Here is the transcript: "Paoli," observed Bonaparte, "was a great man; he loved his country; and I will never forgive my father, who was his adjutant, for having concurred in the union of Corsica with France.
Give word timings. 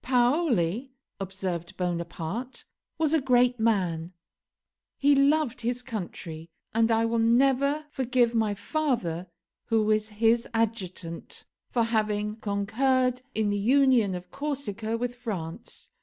"Paoli," 0.03 0.89
observed 1.19 1.77
Bonaparte, 1.77 2.65
"was 2.97 3.13
a 3.13 3.21
great 3.21 3.59
man; 3.59 4.11
he 4.97 5.13
loved 5.13 5.61
his 5.61 5.83
country; 5.83 6.49
and 6.73 6.89
I 6.89 7.05
will 7.05 7.19
never 7.19 7.85
forgive 7.91 8.33
my 8.33 8.55
father, 8.55 9.27
who 9.65 9.83
was 9.83 10.09
his 10.09 10.47
adjutant, 10.55 11.45
for 11.69 11.83
having 11.83 12.37
concurred 12.37 13.21
in 13.35 13.51
the 13.51 13.59
union 13.59 14.15
of 14.15 14.31
Corsica 14.31 14.97
with 14.97 15.13
France. 15.13 15.91